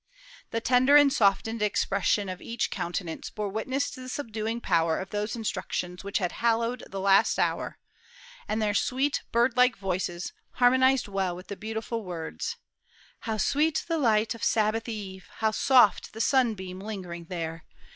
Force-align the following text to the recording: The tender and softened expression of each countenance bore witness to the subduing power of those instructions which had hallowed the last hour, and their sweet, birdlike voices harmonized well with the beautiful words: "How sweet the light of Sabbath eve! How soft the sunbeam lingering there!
The 0.49 0.61
tender 0.61 0.95
and 0.95 1.13
softened 1.13 1.61
expression 1.61 2.27
of 2.27 2.41
each 2.41 2.71
countenance 2.71 3.29
bore 3.29 3.49
witness 3.49 3.91
to 3.91 4.01
the 4.01 4.09
subduing 4.09 4.59
power 4.59 4.97
of 4.99 5.11
those 5.11 5.35
instructions 5.35 6.03
which 6.03 6.17
had 6.17 6.31
hallowed 6.41 6.83
the 6.89 6.99
last 6.99 7.37
hour, 7.37 7.77
and 8.47 8.59
their 8.59 8.73
sweet, 8.73 9.21
birdlike 9.31 9.77
voices 9.77 10.33
harmonized 10.53 11.07
well 11.07 11.35
with 11.35 11.49
the 11.49 11.55
beautiful 11.55 12.03
words: 12.03 12.57
"How 13.19 13.37
sweet 13.37 13.85
the 13.87 13.99
light 13.99 14.33
of 14.33 14.43
Sabbath 14.43 14.89
eve! 14.89 15.27
How 15.35 15.51
soft 15.51 16.13
the 16.13 16.19
sunbeam 16.21 16.79
lingering 16.79 17.25
there! 17.25 17.63